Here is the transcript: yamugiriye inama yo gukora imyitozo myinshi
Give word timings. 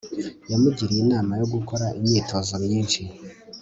yamugiriye 0.51 0.99
inama 1.05 1.33
yo 1.41 1.47
gukora 1.53 1.85
imyitozo 1.99 2.53
myinshi 2.65 3.01